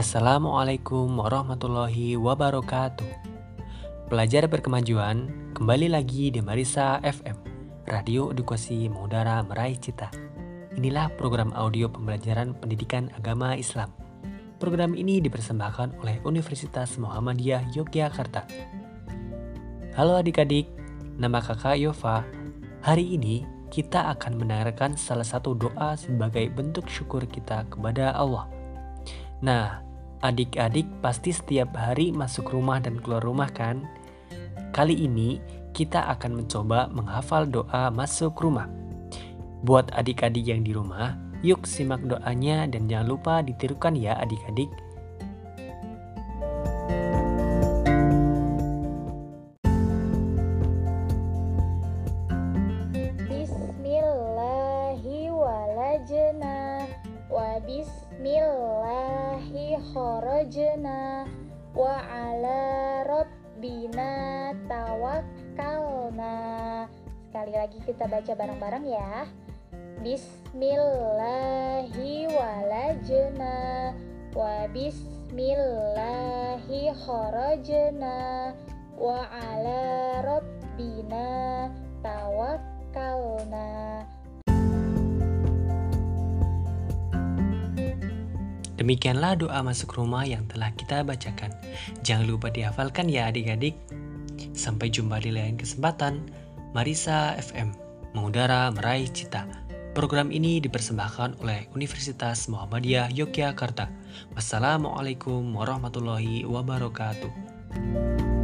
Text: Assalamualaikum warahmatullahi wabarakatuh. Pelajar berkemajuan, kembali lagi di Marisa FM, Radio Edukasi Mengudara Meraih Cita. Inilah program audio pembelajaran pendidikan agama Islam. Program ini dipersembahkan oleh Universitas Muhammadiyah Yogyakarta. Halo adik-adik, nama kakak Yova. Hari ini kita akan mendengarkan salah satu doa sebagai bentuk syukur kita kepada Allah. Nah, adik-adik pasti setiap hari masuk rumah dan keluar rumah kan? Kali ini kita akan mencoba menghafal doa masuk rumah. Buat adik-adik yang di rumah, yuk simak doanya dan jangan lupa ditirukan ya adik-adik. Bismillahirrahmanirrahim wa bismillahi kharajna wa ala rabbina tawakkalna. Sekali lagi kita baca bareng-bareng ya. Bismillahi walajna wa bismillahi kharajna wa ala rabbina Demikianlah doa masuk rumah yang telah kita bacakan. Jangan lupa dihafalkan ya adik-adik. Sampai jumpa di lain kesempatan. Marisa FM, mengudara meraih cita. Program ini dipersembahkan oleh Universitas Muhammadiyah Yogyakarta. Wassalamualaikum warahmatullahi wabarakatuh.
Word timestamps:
Assalamualaikum 0.00 1.12
warahmatullahi 1.20 2.16
wabarakatuh. 2.16 3.04
Pelajar 4.08 4.48
berkemajuan, 4.48 5.28
kembali 5.52 5.92
lagi 5.92 6.32
di 6.32 6.40
Marisa 6.40 7.04
FM, 7.04 7.36
Radio 7.84 8.32
Edukasi 8.32 8.88
Mengudara 8.88 9.44
Meraih 9.44 9.76
Cita. 9.76 10.08
Inilah 10.72 11.12
program 11.20 11.52
audio 11.52 11.92
pembelajaran 11.92 12.56
pendidikan 12.56 13.12
agama 13.12 13.52
Islam. 13.52 13.92
Program 14.56 14.96
ini 14.96 15.20
dipersembahkan 15.20 16.00
oleh 16.00 16.16
Universitas 16.24 16.96
Muhammadiyah 16.96 17.68
Yogyakarta. 17.76 18.48
Halo 20.00 20.16
adik-adik, 20.16 20.64
nama 21.20 21.44
kakak 21.44 21.76
Yova. 21.76 22.24
Hari 22.88 23.20
ini 23.20 23.44
kita 23.68 24.16
akan 24.16 24.40
mendengarkan 24.40 24.96
salah 24.96 25.28
satu 25.28 25.52
doa 25.52 25.92
sebagai 26.00 26.48
bentuk 26.48 26.88
syukur 26.88 27.28
kita 27.28 27.68
kepada 27.68 28.16
Allah. 28.16 28.48
Nah, 29.44 29.89
adik-adik 30.20 30.84
pasti 31.00 31.32
setiap 31.32 31.72
hari 31.72 32.12
masuk 32.12 32.52
rumah 32.52 32.76
dan 32.80 33.00
keluar 33.00 33.24
rumah 33.24 33.48
kan? 33.48 33.88
Kali 34.70 34.94
ini 35.08 35.40
kita 35.72 36.12
akan 36.16 36.44
mencoba 36.44 36.88
menghafal 36.92 37.48
doa 37.48 37.88
masuk 37.88 38.36
rumah. 38.36 38.68
Buat 39.64 39.88
adik-adik 39.96 40.44
yang 40.44 40.60
di 40.64 40.72
rumah, 40.76 41.16
yuk 41.40 41.64
simak 41.64 42.04
doanya 42.04 42.68
dan 42.68 42.88
jangan 42.88 43.08
lupa 43.16 43.42
ditirukan 43.44 43.96
ya 43.96 44.16
adik-adik. 44.20 44.68
Bismillahirrahmanirrahim 53.28 55.32
wa 57.30 57.62
bismillahi 57.64 59.09
kharajna 59.90 61.26
wa 61.74 61.98
ala 62.06 63.02
rabbina 63.06 64.54
tawakkalna. 64.70 66.36
Sekali 67.26 67.52
lagi 67.54 67.78
kita 67.82 68.06
baca 68.06 68.32
bareng-bareng 68.38 68.86
ya. 68.86 69.26
Bismillahi 70.00 71.10
walajna 72.30 73.92
wa 74.32 74.64
bismillahi 74.70 75.74
kharajna 76.94 78.16
wa 78.94 79.26
ala 79.26 80.22
rabbina 80.22 81.59
Demikianlah 88.80 89.36
doa 89.36 89.60
masuk 89.60 90.00
rumah 90.00 90.24
yang 90.24 90.48
telah 90.48 90.72
kita 90.72 91.04
bacakan. 91.04 91.52
Jangan 92.00 92.24
lupa 92.24 92.48
dihafalkan 92.48 93.12
ya 93.12 93.28
adik-adik. 93.28 93.76
Sampai 94.56 94.88
jumpa 94.88 95.20
di 95.20 95.36
lain 95.36 95.60
kesempatan. 95.60 96.24
Marisa 96.72 97.36
FM, 97.36 97.76
mengudara 98.16 98.72
meraih 98.72 99.12
cita. 99.12 99.44
Program 99.92 100.32
ini 100.32 100.64
dipersembahkan 100.64 101.44
oleh 101.44 101.68
Universitas 101.76 102.48
Muhammadiyah 102.48 103.12
Yogyakarta. 103.12 103.92
Wassalamualaikum 104.32 105.44
warahmatullahi 105.52 106.48
wabarakatuh. 106.48 108.39